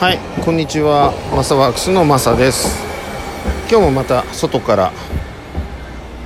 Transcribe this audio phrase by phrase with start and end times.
[0.00, 1.12] はいこんにちは。
[1.36, 2.82] マサワークスのマサです。
[3.70, 4.92] 今日もまた外から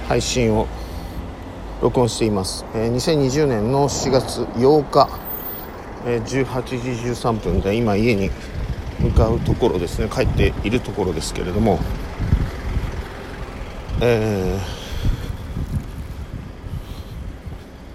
[0.06, 0.68] 配信を
[1.82, 5.08] 録音しています、えー、2020年の4月8日、
[6.06, 6.76] えー、18時
[7.10, 8.30] 13分で今家に
[9.00, 10.08] 向かうところですね。
[10.08, 11.80] 帰っているところですけれども。
[14.00, 14.56] え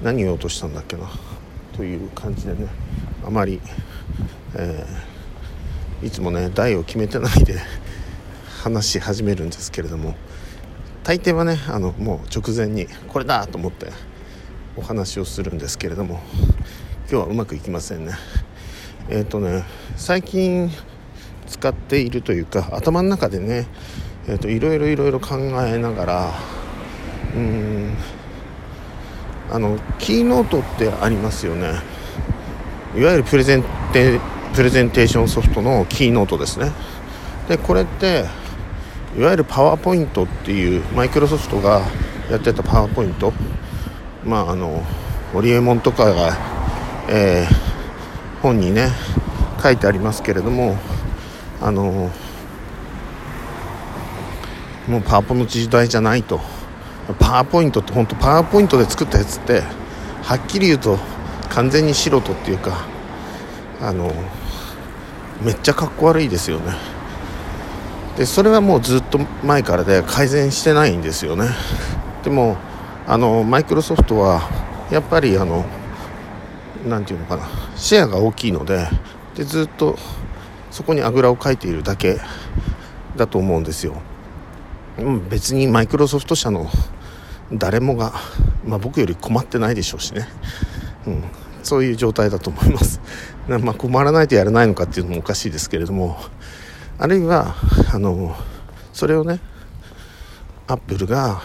[0.02, 1.08] ー、何を言おうとしたんだっけな？
[1.78, 2.68] という感じでね
[3.26, 3.62] あまり、
[4.58, 5.09] えー
[6.02, 7.60] いつもね台を決めてないで
[8.64, 10.16] 話し始めるんですけれども
[11.04, 13.88] 大抵はねあのもう直前にこれだと思って
[14.78, 16.22] お話をするんですけれども
[17.12, 18.14] 今日はうまくいきませんね。
[19.10, 19.66] えっ、ー、とね
[19.96, 20.70] 最近
[21.48, 23.68] 使っているというか頭の中でね、
[24.28, 25.36] えーと、いろいろいろ考
[25.66, 26.34] えながら
[27.36, 27.94] うん
[29.52, 31.74] あのキーノートってありますよね。
[32.96, 34.20] いわゆるプレゼンテ
[34.60, 36.74] プレゼンテーションソフトのキーノートですね。
[37.48, 38.26] でこれって
[39.18, 41.80] いわゆるパワーポイントっていうマイクロソフトが
[42.30, 43.32] やってたパワーポイント。
[44.26, 44.84] まああの
[45.32, 46.38] ホリエモンとかが、
[47.08, 48.90] えー、本にね
[49.64, 50.76] 書いてありますけれども
[51.62, 52.12] あの
[54.90, 56.42] もうパワポの時代じゃないと。
[57.18, 59.62] パワーポイントって本当パワーポイントで作ったやつって
[60.22, 61.00] はっきり言うと
[61.50, 62.86] 完全に素人っていうか
[63.82, 64.12] あの
[65.42, 66.74] めっちゃかっこ悪いですよね。
[68.18, 71.50] でそれはもうずっと前からで改善してないんですよね。
[72.24, 72.58] でも
[73.08, 74.42] あのマイクロソフトは
[74.92, 75.66] やっぱりあの
[76.88, 78.88] 何て言うのかなシェアが大きいので
[79.36, 79.98] でずっと
[80.70, 82.20] そこにあぐらをかいているだけ
[83.16, 84.02] だと思うんですよ。
[85.30, 86.70] 別にマイクロソフト社の
[87.54, 88.14] 誰もが、
[88.66, 90.28] まあ、僕より困ってないでしょうしね、
[91.08, 91.24] うん、
[91.64, 93.02] そういう状態だと思います。
[93.48, 96.18] まあ、困らないとやれないのかっていうのもおかしいですけれども
[97.00, 97.56] あるいは
[97.92, 98.36] あの
[98.94, 99.40] それをね
[100.68, 101.42] アップルが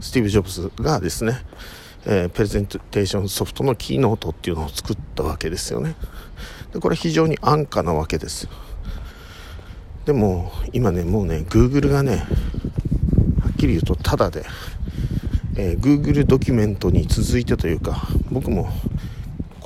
[0.00, 1.38] スティーブ・ジョブズがですね、
[2.04, 5.94] えー、プレゼンテーションソフトのキーノートっていうのを作ったわけですよね。
[6.72, 8.48] でこれ非常に安価なわけです。
[10.04, 12.26] でも今ねもうね Google がね
[13.40, 14.44] はっきり言うとタダで、
[15.56, 18.68] えー、Google ドキュメントに続いてというか僕も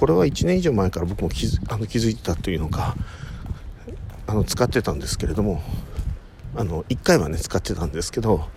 [0.00, 2.96] これは1年以上前から僕も気づあの気づいてたというのか
[4.26, 5.62] あの使ってたんですけれども
[6.56, 8.48] あの1回はね使ってたんですけど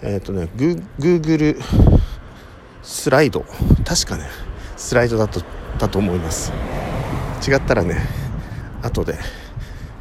[0.00, 1.58] えっ、ー、とねグーグル
[2.82, 3.44] スライド。
[3.84, 4.24] 確かね
[4.78, 5.42] スライドだと
[5.78, 6.50] だと思います。
[7.46, 7.96] 違ったらね
[8.80, 9.18] 後で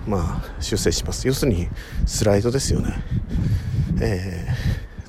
[0.07, 1.27] まあ修正します。
[1.27, 1.67] 要するに
[2.05, 2.93] スライドですよね。
[3.99, 4.47] え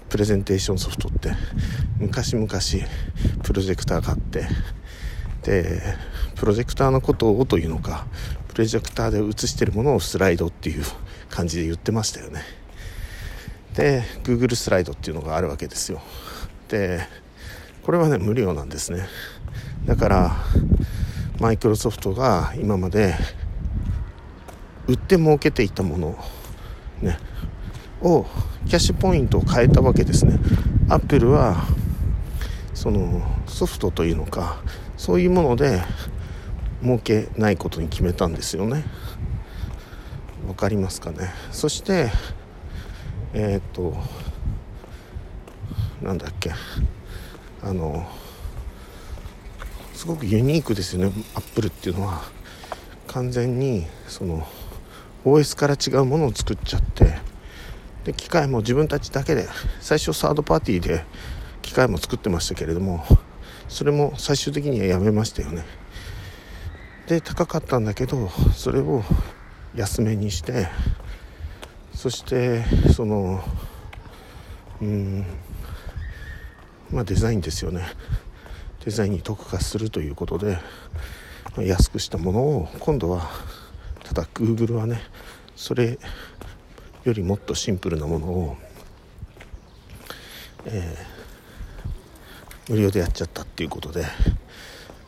[0.00, 1.30] ー、プレゼンテーションソフトって
[2.00, 2.48] 昔々
[3.44, 4.48] プロジェクターがあって
[5.42, 5.80] で
[6.36, 8.06] プロジェクターのことをというのか
[8.48, 10.84] プロジェクターで映してるものをスライドっていう
[11.30, 12.42] 感じで言ってましたよね。
[13.74, 16.00] で Google スライドっていうのがあるわけですよ。
[16.68, 17.00] で
[17.82, 19.06] これはね無料なんですね。
[19.86, 20.36] だから
[21.38, 23.14] マイクロソフトが今まで
[24.86, 26.18] 売って儲けていたもの
[27.00, 27.18] ね
[28.02, 28.26] を
[28.66, 30.38] キャッシュポイントを変えたわけですね。
[30.88, 31.64] アップルは
[32.74, 34.60] そのソフトというのか
[35.00, 35.80] そういうもので
[36.82, 38.84] 儲けないことに決めたんですよね。
[40.46, 41.30] わかりますかね。
[41.50, 42.10] そして
[43.32, 43.96] えっ、と
[46.02, 46.52] なんだっけ。
[47.62, 48.06] あの
[49.94, 51.12] すごくユニークですよね。
[51.34, 52.20] アップルっていうのは。
[53.06, 54.46] 完全にその
[55.24, 57.18] OS から違うものを作っちゃって。
[58.04, 59.48] で機械も自分たちだけで
[59.80, 61.06] 最初サードパーティーで
[61.62, 63.02] 機械も作ってましたけれども。
[63.70, 65.64] それも最終的にはやめましたよね。
[67.06, 69.02] で高かったんだけどそれを
[69.74, 70.66] 安めにして
[71.94, 72.64] そして
[72.94, 73.42] その
[74.82, 75.24] うん
[76.90, 77.84] まあデザインですよね。
[78.84, 80.58] デザインに特化するということで、
[81.56, 83.30] まあ、安くしたものを今度は
[84.02, 85.00] ただ Google はね
[85.54, 85.98] それ
[87.04, 88.56] よりもっとシンプルなものを、
[90.64, 91.19] えー
[92.70, 94.04] 無料でやっちゃったっていうことで、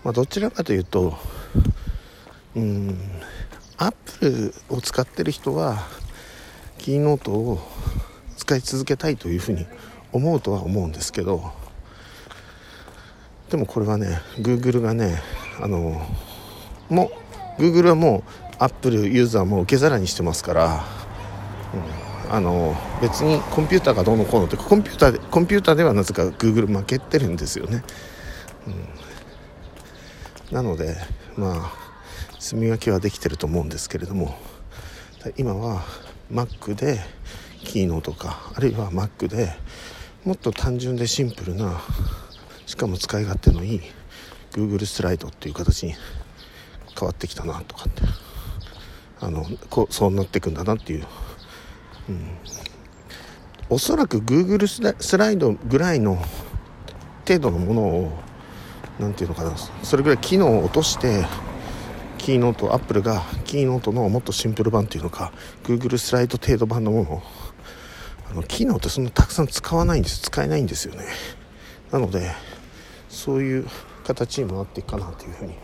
[0.02, 1.16] まあ、どちらかというと
[2.56, 2.98] うん
[3.78, 5.78] アップルを使ってる人は
[6.78, 7.60] キーノートを
[8.36, 9.64] 使い続けたいというふうに
[10.10, 11.52] 思うとは思うんですけど
[13.48, 15.22] でもこれはね Google がね
[15.60, 16.04] あの
[16.88, 17.12] も
[17.58, 20.84] う Google はもうアップルユーザーも受け皿にしてますから、
[21.74, 22.01] うん
[22.32, 27.84] あの別にコンピューターがどうのこうのってコンピューターでコンピューターではなぜか Google 負けてるんですよね、
[30.48, 30.96] うん、なので
[31.36, 31.72] まあ
[32.38, 34.34] 住み分けはできてると思うんですけれども
[35.36, 35.82] 今は
[36.32, 37.00] Mac で
[37.64, 39.52] キーノとかあるいは Mac で
[40.24, 41.82] もっと単純でシンプルな
[42.64, 43.80] しかも使い勝手のいい
[44.52, 45.92] Google スライドっていう形に
[46.98, 48.02] 変わってきたなとかって
[49.20, 51.06] あのこうそうなっていくんだなっていう、
[52.12, 56.18] うん、おそらく Google スライドぐらいの
[57.26, 58.18] 程度のものを
[58.98, 61.24] 何て言うのかなそれぐらい機能を落として
[62.18, 65.32] キーノートアップルがキーノートのもっとシンプル版っていうのか
[65.64, 67.22] Google スライド程度版のものを
[68.30, 71.04] あの機能ってそんなたくさん使わないんです使えないんですよね。
[71.90, 72.30] なので
[73.08, 73.66] そういう
[74.04, 75.54] 形にもなっていくかなというふうに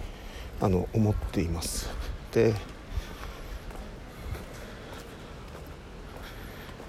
[0.61, 1.89] あの思っています。
[2.33, 2.55] で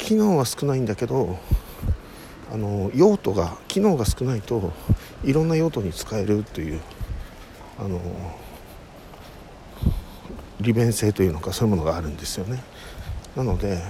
[0.10, 1.38] 機能は少ないんだけど
[2.52, 4.74] あの用途が機能が少ないと
[5.24, 6.82] いろんな用途に使えるという
[7.78, 8.02] あの
[10.60, 12.64] 利便性というのかそういうものがあるんですよね。
[13.36, 13.84] なので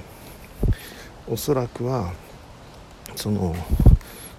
[1.25, 2.11] おそらくは
[3.15, 3.55] その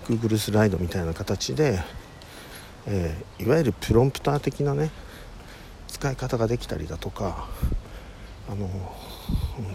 [0.04, 1.80] Google スライドみたいな形で、
[2.86, 4.90] えー、いわゆるプロンプター的なね
[5.88, 7.48] 使い方ができたりだとか
[8.50, 8.68] あの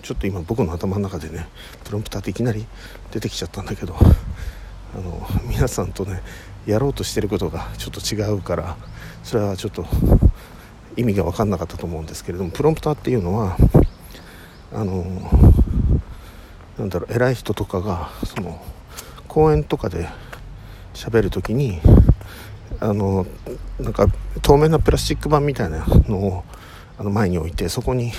[0.02, 1.48] ちょっと今僕の頭の中でね
[1.84, 2.66] プロンプターっていきなり
[3.12, 6.22] 出てきちゃったんだけどあの皆さんとね
[6.66, 8.78] やろうとしてることがちょっと違うから
[9.24, 9.86] それはちょっと
[10.98, 13.58] 意味が分かんなかったと思うんですけれどもプロンプターっていうのは
[14.74, 15.04] あの
[16.78, 18.62] なんだろう偉い人とかがその
[19.28, 20.08] 講演とかで
[20.94, 21.82] 喋る時に
[22.80, 23.26] あの
[23.80, 24.08] なんか
[24.42, 26.44] 透明なプラスチック板みたいなのを
[26.98, 28.12] あの前に置いてそこに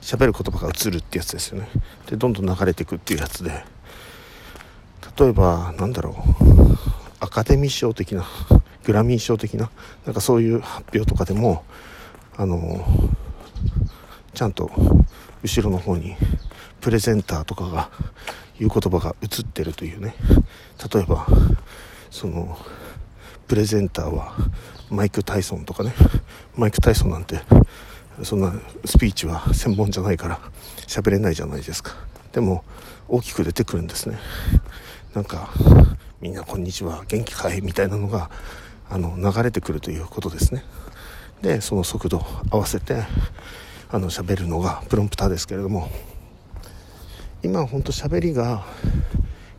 [0.00, 1.68] 喋る言葉が映るってやつですよね。
[2.06, 3.64] でどんどん流れていくっていうやつで。
[5.18, 6.14] 例えばなんだろう。
[7.20, 8.24] アカデミー賞的な
[8.84, 9.70] グラミー賞的な
[10.04, 11.64] なんかそういう発表とかでも
[12.36, 12.84] あの
[14.34, 14.70] ちゃんと
[15.42, 16.14] 後ろの方に
[16.80, 17.90] プレゼンターとかが
[18.58, 20.14] 言う言葉が映ってるというね。
[20.92, 21.26] 例えば
[22.10, 22.58] その
[23.48, 24.34] プレゼンターは
[24.90, 25.94] マイク・タイソンとかね。
[26.54, 27.40] マイク・タイソンなんて
[28.22, 28.52] そんな
[28.84, 30.40] スピーチは専門じゃないから
[30.86, 31.94] 喋れないじゃないですか。
[32.32, 32.64] でも
[33.08, 34.18] 大きく出てくるんですね。
[35.14, 35.50] なんか
[36.20, 38.30] みんなこんにちは元気かいみたいなのが
[38.88, 40.64] あの流れてくるということですね。
[41.42, 43.02] でその速度合わせて
[43.90, 45.88] あの喋るのがプロンプターですけれども
[47.42, 48.64] 今ほんと喋りが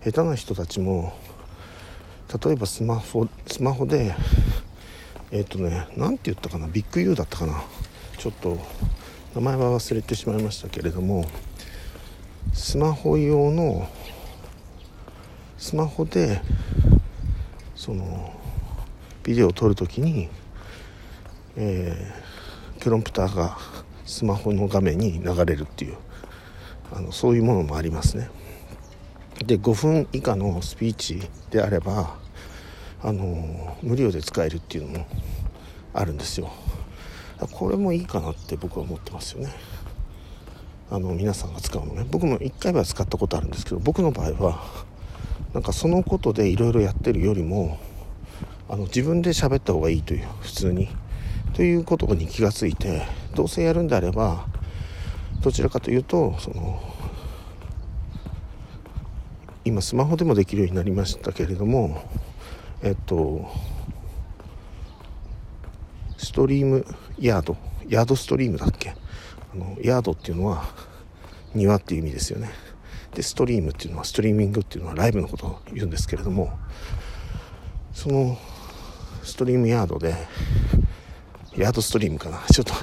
[0.04, 1.14] 下手な人たちも
[2.44, 4.16] 例えばスマホスマホで
[5.32, 7.64] えっ、ー、とね何て言ったかなビッグ U だったかな。
[8.18, 8.58] ちょっと
[9.36, 11.26] 名前は忘れてしまいましたけれども
[12.54, 13.88] スマホ用の
[15.58, 16.42] スマホで
[17.76, 18.34] その
[19.24, 20.30] ビデオを撮るときに、
[21.56, 23.58] えー、プロンプターが
[24.06, 25.98] スマホの画面に流れるっていう
[26.92, 28.30] あのそういうものもありますね。
[29.46, 31.22] で5分以下のスピーチ
[31.52, 32.16] であれば
[33.04, 35.08] あの無料で使えるっていうのも
[35.94, 36.52] あるんですよ。
[37.46, 39.54] これもいいかなって僕は思ってますよね。
[40.90, 42.06] あの皆さんが使うのね。
[42.10, 44.64] 僕も1回は使ったことあるんですけど僕の場合は
[45.54, 47.78] なんかそのことでいろいろやってるよりも
[48.70, 50.90] あの自分で喋った方がいいという普通に。
[51.54, 53.02] ということに気がついて
[53.34, 54.46] どうせやるんであれば
[55.42, 56.80] どちらかというとその
[59.66, 62.04] 今スマホでもできるようになりましたけれども
[62.84, 63.50] えっと
[66.28, 66.86] ストリーム
[67.20, 67.56] ヤード
[67.88, 68.90] ヤードストリームだっけ？
[68.90, 68.96] あ
[69.56, 70.66] のヤードっていうのは
[71.56, 72.50] 庭っていう意味ですよね。
[73.16, 76.52] でストリームっていうのはストリーミングっていうのはライブのことを言うんですけれども
[77.94, 78.38] その
[79.24, 80.16] ストリームヤードで
[81.56, 82.40] ヤードストリームかな？
[82.52, 82.74] ちょっと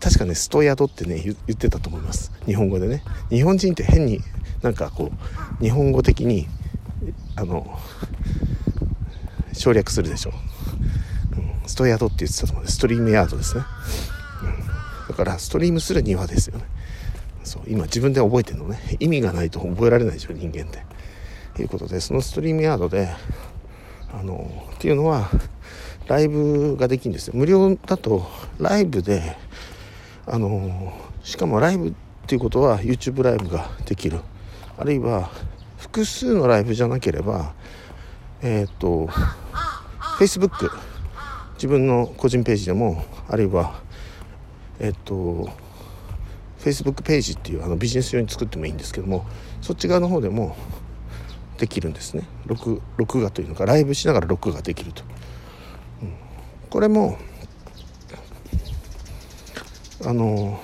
[0.00, 2.32] 確かねストヤードってね言ってたと思います。
[2.44, 3.04] 日本語でね。
[3.30, 4.20] 日本人って変に
[4.62, 5.12] なんかこ
[5.60, 6.48] う日本語的に
[7.36, 7.78] あの
[9.52, 10.32] 省略するでしょ。
[11.66, 13.64] ストヤードって言ってたと思うんですストリームヤードですね、
[14.42, 16.64] うん、だからストリームする庭ですよね。
[17.44, 18.78] そう今自分で覚えてるのね。
[19.00, 20.84] 意味がないと覚えられないでしょ人間って。
[21.54, 23.08] ということでそのストリームヤードで
[24.12, 25.28] あのっていうのは
[26.06, 27.34] ライブができるんですよ。
[27.36, 28.26] 無料だと
[28.58, 29.36] ライブで
[30.26, 30.92] あの
[31.22, 31.92] しかもライブっ
[32.26, 34.20] ていうことは YouTube ライブができる。
[34.78, 35.30] あるいは
[35.78, 37.54] 複数のライブじゃなければ
[38.40, 39.08] えっ、ー、と
[40.18, 40.70] Facebook
[41.62, 43.84] 自分の個人ページでもあるいは
[44.80, 45.48] えっと
[46.58, 49.24] Facebook ページっていうあのビジネス用に作ってもいいんですけども
[49.60, 50.56] そっち側の方でも
[51.58, 52.24] できるんですね。
[52.46, 55.04] 録録画というのかライブしながら録画できると、
[56.02, 56.14] うん、
[56.68, 57.16] これも
[60.04, 60.60] あの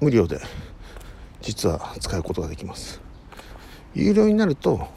[0.00, 0.40] 無料で
[1.42, 3.02] 実は使うことができます。
[3.92, 4.88] 有料になると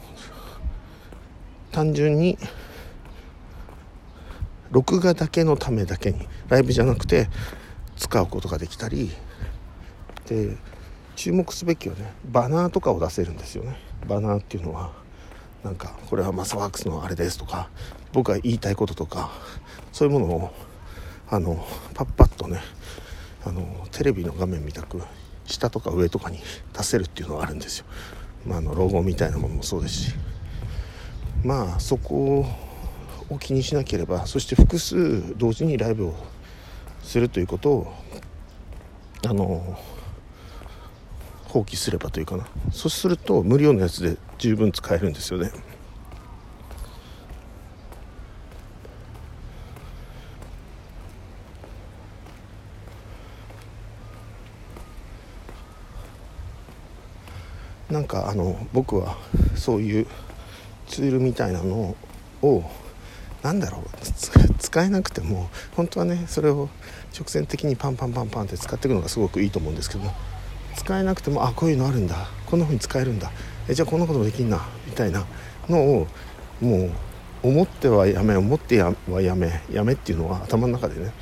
[1.70, 2.38] 単純に
[4.74, 7.28] 録画だけのためだけにライブじゃなくて
[7.96, 9.08] 使うことができたり
[10.26, 10.56] で
[11.14, 13.76] 注目すべきはねバナーとかを出せるんですよね。
[14.08, 14.90] バナーっていうのは
[15.62, 17.70] なんかこれはマサワークスのあれですとか
[18.12, 19.30] 僕が言いたいこととか
[19.92, 20.50] そういうものを
[21.30, 21.64] あの
[21.94, 22.60] パッパッとね
[23.46, 25.00] あのテレビの画面みたく
[25.44, 26.40] 下とか上とかに
[26.76, 27.86] 出せるっていうのがあるんですよ、
[28.44, 30.14] まあ、あのロゴみたいなものもそうですし。
[31.44, 32.46] まあそこ
[33.30, 36.14] を気にしなければそして複数同時にライブを
[37.02, 37.92] するということを
[39.26, 39.78] あの
[41.44, 42.46] 放棄すればというかな。
[42.72, 45.52] そうすると無料のやつで十分使えるんですよね。
[57.88, 59.16] なんかあの僕は
[59.54, 60.06] そういう
[60.88, 61.94] ツールみたいなの
[62.42, 62.64] を
[63.44, 63.82] 何だろう。
[64.58, 66.70] 使えなくても本当はねそれを
[67.16, 70.10] 直線的にパンパンパンパンって使っていくのがすごくいいと思うんですけど
[70.76, 72.16] 使えなくてもあこういうのあるんだ。
[72.46, 73.30] こんな風に使えるんだ。
[73.68, 74.66] えじゃあこんなこともできんな。
[74.86, 75.24] みたいな
[75.68, 76.06] のを
[76.60, 76.90] もう
[77.42, 81.12] 思ってはやめ思ってはやめやめっていうのは頭の中でね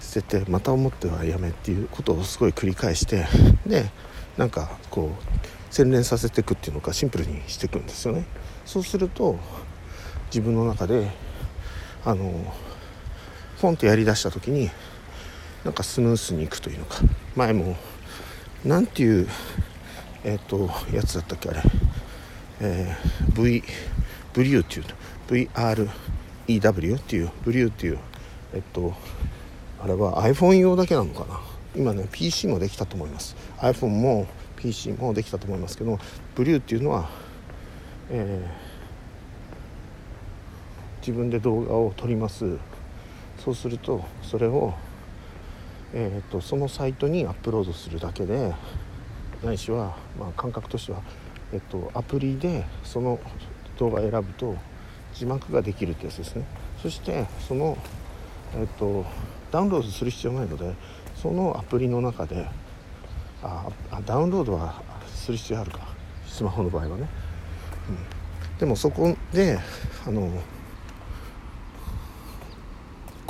[0.00, 3.24] 捨ててまた思ってはやめっていうことをすごい繰り返して
[3.66, 3.86] で
[4.36, 8.26] なんかこう洗練させていくっていうのかシンプルにしていくんですよね。
[8.66, 9.38] そうすると
[10.26, 11.10] 自分の中で
[12.04, 12.52] あの
[13.60, 14.70] ポンとやりだした時に
[15.64, 16.96] なんかスムースにいくというのか
[17.34, 17.76] 前も
[18.64, 19.28] 何ていう
[20.22, 21.62] えっ、ー、とやつだったっけあれ、
[22.60, 23.62] えー、V
[24.34, 25.48] ブリューっていう
[26.48, 27.98] VREW っていうブリューっていう
[28.52, 28.92] えっと
[29.82, 31.40] あれは iPhone 用だけなのかな。
[31.76, 33.36] 今ね PC もできたと思います。
[33.58, 35.98] iPhone も PC もできたと思いますけど
[36.34, 37.10] ブリューっていうのは、
[38.10, 38.73] えー、
[41.06, 42.56] 自分で動画を撮ります。
[43.38, 44.72] そうするとそれを
[45.96, 48.52] えーと、そのサイトにアップロードするだけで
[49.44, 51.00] ないしは、まあ、感覚としては、
[51.52, 53.20] えっと、アプリでその
[53.78, 54.56] 動画を選ぶと
[55.14, 56.44] 字幕ができるってやつですね。
[56.82, 57.78] そしてその、
[58.56, 59.06] えっと、
[59.52, 60.74] ダウンロードする必要ないので
[61.14, 62.44] そのアプリの中で
[63.40, 63.70] あ
[64.04, 65.94] ダウンロードはする必要あるか。
[66.26, 67.08] スマホの場合はね、
[67.88, 69.60] うん、でもそこで
[70.04, 70.28] あの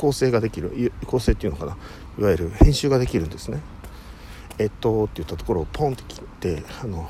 [0.05, 1.79] 構成ができる構成っていうのかな。
[2.19, 3.63] いわゆる編集ができるんですね。
[4.59, 7.09] えっとって言ったところをポンって切ってあの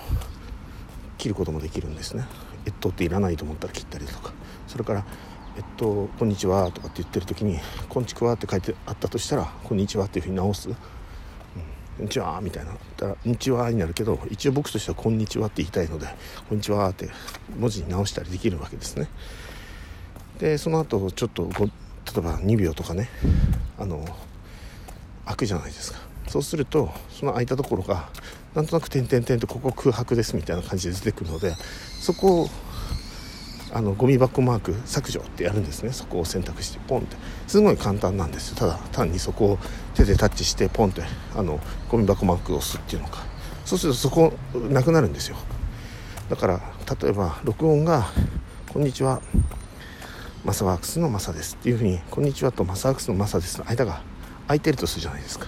[1.18, 2.24] 切ることもできるんですね。
[2.66, 4.32] えっとっていらないと思ったら切ったりとか。
[4.68, 5.04] それから
[5.56, 7.58] えっとこんにちはとかって言ってる時に
[7.88, 10.74] こんちくわって書いてあったとしたらこんにちはっていうふうに直す、こ
[11.98, 12.74] んにちはみたいな。
[12.96, 16.06] だらこんにちはになるけど一応僕としてはこんにちはって言いたいので
[16.48, 17.10] こんにちはって
[17.58, 19.08] 文字に直したりできるわけですね。
[20.38, 21.48] でその後ちょっと
[22.06, 23.08] 例えば2秒とかね。
[23.78, 24.04] あの
[25.26, 25.98] 開くじゃないですか。
[26.28, 28.08] そうするとその空いたところが
[28.54, 31.54] なんとなく点々点とここ空白ですみたいな感じで出てくるので
[32.00, 32.48] そこを
[33.72, 35.92] あのゴミ箱マーク削除ってやるんですね。
[35.92, 37.16] そこを選択してポンって。
[37.48, 38.56] すごい簡単なんですよ。
[38.56, 39.58] ただ単にそこを
[39.94, 41.02] 手でタッチしてポンって
[41.34, 41.58] あの
[41.88, 43.24] ゴミ箱マークを押すっていうのか。
[43.64, 44.32] そうするとそこ
[44.70, 45.36] なくなるんですよ。
[46.28, 46.60] だから
[47.02, 48.06] 例えば録音が
[48.72, 49.20] 「こんにちは。
[50.44, 54.02] マサワークスのマサです」っていうふうに「こんにちは」と「マサワークスのマサです」の間が
[54.46, 55.46] 空いてるとするじゃないですか。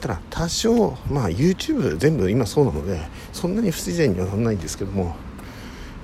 [0.00, 3.00] ただ多少まあ YouTube 全部今そうなので
[3.32, 5.16] そんなに不自然にはならないんですけども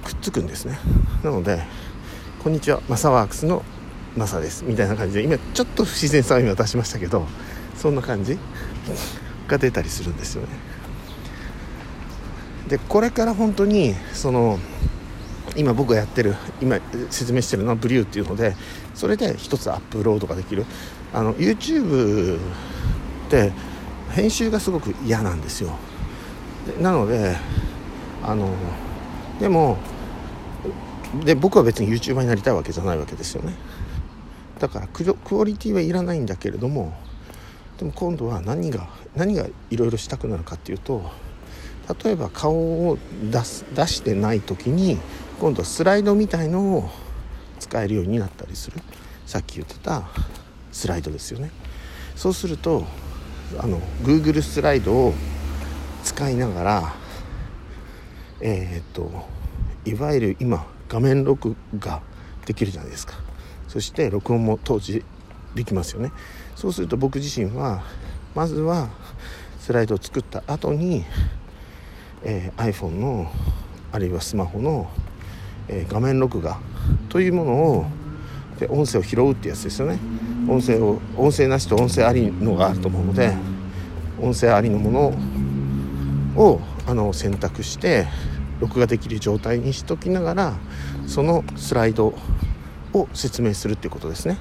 [0.05, 0.79] くっつくんですね。
[1.23, 1.63] なので
[2.43, 3.65] 「こんにちはマサワークスの
[4.17, 7.27] マサです」みたいな感じで今ちょっと不自然さを今出しましたけど
[7.77, 8.39] そんな感じ
[9.49, 10.49] が出たりするんですよね。
[12.69, 14.61] でこれから本当にその
[15.57, 16.79] 今僕がやってる今
[17.11, 18.55] 説明してるのはブリューっていうので
[18.95, 20.65] それで一つアップロードができる。
[21.13, 22.41] あの YouTube っ
[23.31, 23.53] て
[24.11, 25.77] 編集がすごく嫌なんですよ。
[26.81, 27.37] なので
[28.23, 28.55] あの
[29.41, 29.79] でも
[31.25, 33.55] で僕は別に YouTuber になりたいわけじゃないわけですよね。
[34.61, 36.93] だからクオリティはいらないんだけれども
[37.79, 41.11] でも今度は何が何がいろいろしたくなるかっていうと
[42.05, 42.99] 例えば顔を
[43.31, 44.99] 出す出してない時に
[45.41, 46.91] 今度はスライドみたいのを
[47.59, 48.79] 使えるようになったりする。
[49.25, 50.03] さっき言ってた
[50.71, 51.51] スライドですよね。
[52.15, 52.85] そうすると
[53.59, 55.15] あの Google スライドを
[56.05, 56.95] 使いながら
[58.43, 59.11] えー、っと
[59.87, 62.03] いわゆる今画面録画
[62.45, 63.15] できるじゃないですか。
[63.67, 65.03] そして録音も当時
[65.55, 66.13] できますよね。
[66.55, 67.83] そうすると僕自身は
[68.35, 68.91] まずは
[69.59, 71.07] スライドを作った後に、
[72.25, 73.33] えー、iPhone の
[73.93, 74.89] あるいはスマホの、
[75.73, 76.59] えー、画面録画
[77.09, 77.87] というものを
[78.59, 79.99] で音声を拾うってやつですよね。
[80.49, 83.33] 音声を音声なしと音声ありのがあると思うので
[84.21, 88.07] 音声ありのものをあの選択して
[88.59, 90.55] 録画できる状態にしときながら
[91.07, 92.15] そのスライド
[92.93, 94.39] を説明するっていうことですね。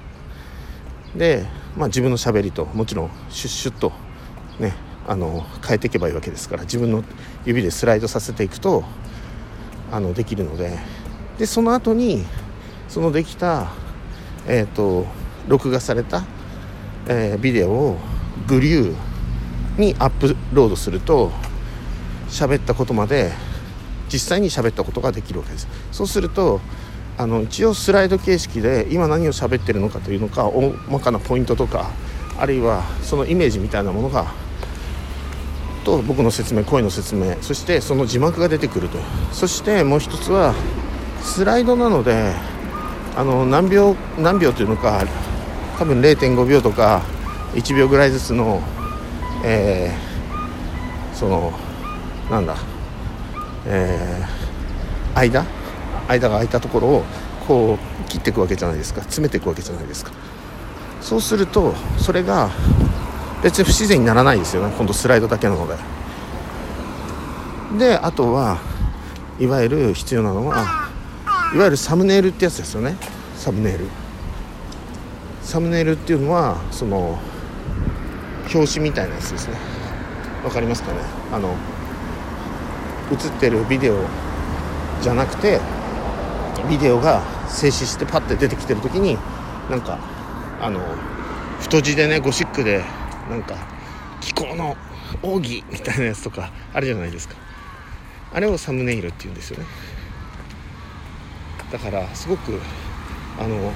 [1.16, 1.46] で、
[1.78, 3.92] まあ、自分のしゃべりともちろんシュッシュッと
[4.60, 4.74] ね
[5.08, 7.04] あの変えていけばいいわけですから自分の
[7.46, 8.84] 指でスライドさせていくと
[9.92, 10.78] あのできるので
[11.40, 12.26] でその後に
[12.90, 13.72] そのできた、
[14.46, 15.08] えーと、
[15.48, 16.24] 録画された、
[17.08, 17.98] えー、ビデオを
[18.46, 21.32] ブリューにアップロードすると
[22.28, 23.32] 喋ったことまで
[24.12, 25.68] 実際に喋ったことができるわけです。
[25.92, 26.60] そうすると
[27.18, 31.92] あの一応スライド形式で今何を喋ってるのかというのか大まかなポイントとか
[32.38, 34.32] あるいはそのイメージみたいなものが
[35.86, 38.98] と僕の説明声の説明そしてその字幕が出てくると。
[39.32, 40.54] そしてもう一つは
[41.24, 42.34] スライドなので
[43.16, 45.04] あの何秒何秒というのか
[45.78, 47.02] 多分0.5秒とか
[47.54, 48.62] 1秒ぐらいずつの、
[49.44, 51.54] えー、その
[52.30, 52.56] なんだ、
[53.66, 55.46] えー、間？
[56.08, 57.04] 間が空いたところを
[57.48, 59.02] こう切っていくわけじゃないですか。
[59.02, 60.12] 詰めていくわけじゃないですか。
[61.02, 62.50] そうするとそれが
[63.44, 64.74] 別に不自然にならないですよね。
[64.76, 65.76] 今度スライドだけなので。
[67.78, 68.58] であとは
[69.40, 70.89] いわゆる必要なのは
[71.54, 72.96] いわゆるサムネイルってやつですよね。
[73.36, 73.88] サムネイル。
[75.42, 77.18] サムネイルっていうのはその
[78.54, 79.56] 表紙みたいなやつですね。
[80.44, 81.00] わかりますかね？
[81.32, 81.56] あの
[83.12, 83.98] 映ってるビデオ
[85.02, 85.60] じゃなくて
[86.70, 89.18] ビデオが静止してパッて出てきてる時に
[89.72, 89.98] なんか
[90.62, 90.80] あの
[91.62, 92.84] 太字でねゴシックで
[93.28, 93.56] なんか
[94.22, 94.78] 気候の
[95.24, 97.34] 奥義みたいなやつとかあるじゃないですか。
[98.32, 99.66] あれをサムネイルって言うんですよね。
[101.72, 102.60] だからすごく
[103.40, 103.72] あの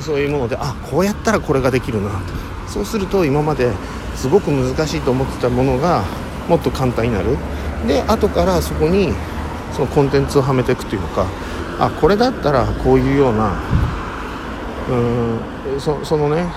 [0.00, 2.16] そういうものであこうやったらこれができるなと
[2.68, 3.72] そうすると今まで
[4.14, 6.04] すごく難しいと思ってたものが
[6.48, 7.36] もっと簡単になる。
[7.86, 9.12] で後からそこに
[9.72, 11.26] そのコンテンツをはめていくというか
[11.78, 13.60] あこれだったらこういうような
[14.88, 16.50] うんそそのね、うんと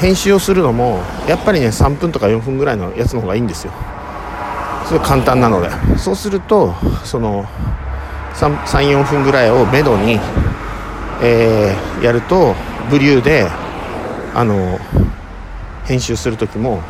[0.00, 3.72] 編集をするのもやっぱりね3分とか4分ぐらいのやつの方がいいんですよ。
[4.84, 5.70] すごい簡単なので。
[5.98, 7.46] そうするとその
[8.34, 10.18] 34分ぐらいをめどに、
[11.22, 12.54] えー、やると
[12.90, 13.48] ブリューで
[14.34, 14.78] あの
[15.84, 16.82] 編集する時も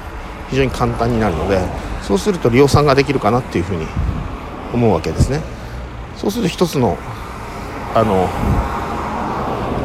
[0.49, 1.61] 非常に簡単になるので
[2.03, 3.87] そうすると量産ができるかなっていうふうに
[4.73, 5.41] 思うわけですね。
[6.17, 6.97] そうすると一つの
[7.95, 8.29] あの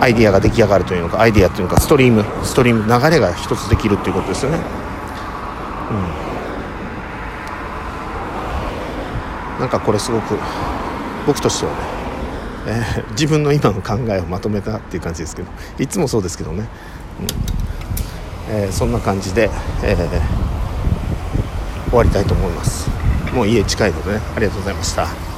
[0.01, 4.57] アイディアが出来上がるというのかアイディアっていうのかストリームストリーム流れが一つできるっていうことですよね。
[5.91, 6.28] うん。
[9.59, 10.35] なんかこれすごく
[11.27, 11.77] 僕としてはね、
[12.67, 16.67] えー、自分の今の考えをまとめたっていう感じですけどいつもそうですけどね、
[18.49, 18.55] うん。
[18.55, 19.49] えー、そんな感じで、
[19.83, 22.89] えー、終わりたいと思います。
[23.33, 25.28] もう家近いのでねありがとうございました。